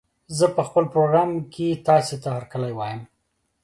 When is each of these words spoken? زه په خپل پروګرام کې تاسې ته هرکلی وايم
زه 0.37 0.45
په 0.55 0.61
خپل 0.67 0.83
پروګرام 0.93 1.31
کې 1.53 1.67
تاسې 1.87 2.15
ته 2.23 2.29
هرکلی 2.35 2.71
وايم 2.75 3.01